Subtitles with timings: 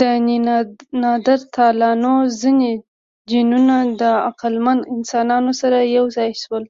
[0.00, 2.72] د نیاندرتالانو ځینې
[3.30, 6.64] جینونه د عقلمن انسانانو سره یو ځای شول.